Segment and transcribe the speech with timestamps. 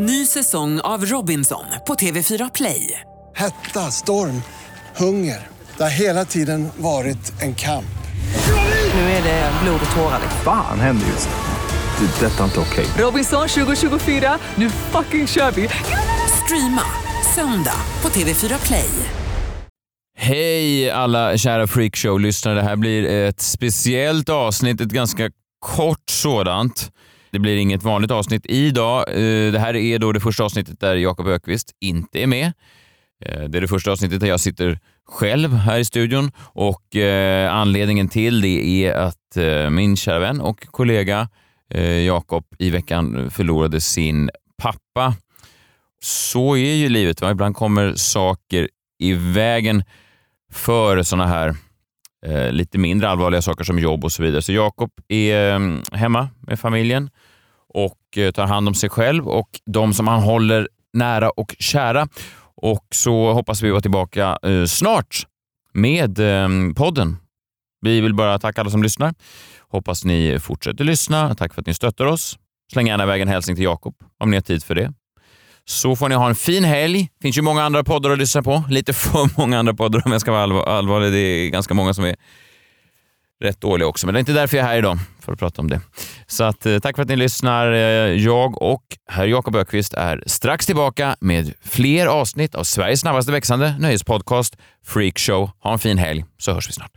[0.00, 3.00] Ny säsong av Robinson på TV4 Play.
[3.36, 4.42] Hetta, storm,
[4.96, 5.46] hunger.
[5.76, 7.98] Det har hela tiden varit en kamp.
[8.94, 10.20] Nu är det blod och tårar.
[10.44, 12.06] Fan händer just nu.
[12.06, 12.26] Det.
[12.26, 12.86] är Detta är inte okej.
[12.98, 15.68] Robinson 2024, nu fucking kör vi!
[16.44, 16.82] Streama
[17.34, 18.90] söndag på TV4 Play.
[20.18, 22.54] Hej alla kära freakshow-lyssnare.
[22.54, 25.30] Det här blir ett speciellt avsnitt, ett ganska
[25.60, 26.90] kort sådant.
[27.30, 29.04] Det blir inget vanligt avsnitt idag.
[29.08, 32.52] Eh, det här är då det första avsnittet där Jakob Ökvist inte är med.
[33.24, 34.78] Eh, det är det första avsnittet där jag sitter
[35.08, 39.14] själv här i studion och eh, anledningen till det är att
[39.70, 41.28] min kära vän och kollega
[42.06, 44.30] Jakob i veckan förlorade sin
[44.62, 45.14] pappa.
[46.02, 47.20] Så är ju livet.
[47.20, 47.30] Va?
[47.30, 49.84] Ibland kommer saker i vägen
[50.52, 51.56] för såna här
[52.26, 54.42] eh, lite mindre allvarliga saker som jobb och så vidare.
[54.42, 57.10] Så Jakob är ehm, hemma med familjen
[57.68, 62.08] och eh, tar hand om sig själv och de som han håller nära och kära.
[62.56, 65.26] Och så hoppas vi vara tillbaka eh, snart
[65.72, 67.16] med eh, podden.
[67.80, 69.14] Vi vill bara tacka alla som lyssnar.
[69.68, 71.34] Hoppas ni fortsätter lyssna.
[71.34, 72.38] Tack för att ni stöttar oss.
[72.72, 74.92] Släng gärna iväg en hälsning till Jakob om ni har tid för det.
[75.68, 77.02] Så får ni ha en fin helg.
[77.18, 78.64] Det finns ju många andra poddar att lyssna på.
[78.70, 81.12] Lite för många andra poddar om jag ska vara allvar- allvarlig.
[81.12, 82.16] Det är ganska många som är
[83.44, 84.06] rätt dåliga också.
[84.06, 85.80] Men det är inte därför jag är här idag, för att prata om det.
[86.26, 87.72] Så att, eh, tack för att ni lyssnar.
[87.72, 87.78] Eh,
[88.24, 93.74] jag och herr Jakob Ökvist är strax tillbaka med fler avsnitt av Sveriges snabbaste växande
[93.78, 95.50] nöjespodcast Freakshow.
[95.62, 96.90] Ha en fin helg, så hörs vi snart.